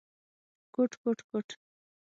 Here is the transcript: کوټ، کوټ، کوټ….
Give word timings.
کوټ، 0.73 0.91
کوټ، 1.01 1.17
کوټ…. 1.29 1.47